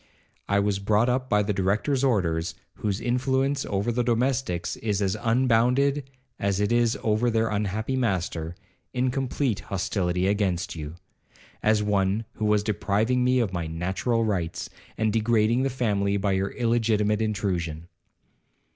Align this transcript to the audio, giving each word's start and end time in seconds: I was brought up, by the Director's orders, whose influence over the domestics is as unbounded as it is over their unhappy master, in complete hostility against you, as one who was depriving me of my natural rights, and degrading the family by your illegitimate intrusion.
I 0.49 0.59
was 0.59 0.79
brought 0.79 1.09
up, 1.09 1.29
by 1.29 1.43
the 1.43 1.53
Director's 1.53 2.03
orders, 2.03 2.55
whose 2.77 2.99
influence 2.99 3.67
over 3.67 3.91
the 3.91 4.03
domestics 4.03 4.75
is 4.77 4.99
as 4.99 5.15
unbounded 5.21 6.09
as 6.39 6.59
it 6.59 6.71
is 6.71 6.97
over 7.03 7.29
their 7.29 7.49
unhappy 7.49 7.95
master, 7.95 8.55
in 8.95 9.11
complete 9.11 9.59
hostility 9.59 10.25
against 10.25 10.73
you, 10.75 10.95
as 11.61 11.83
one 11.83 12.25
who 12.33 12.45
was 12.45 12.63
depriving 12.63 13.23
me 13.23 13.37
of 13.37 13.53
my 13.53 13.67
natural 13.67 14.23
rights, 14.25 14.71
and 14.97 15.13
degrading 15.13 15.61
the 15.61 15.69
family 15.69 16.17
by 16.17 16.31
your 16.31 16.49
illegitimate 16.49 17.21
intrusion. 17.21 17.87